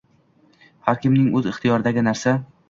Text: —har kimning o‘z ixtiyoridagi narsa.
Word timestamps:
—har 0.87 0.97
kimning 1.03 1.27
o‘z 1.41 1.51
ixtiyoridagi 1.53 2.07
narsa. 2.09 2.35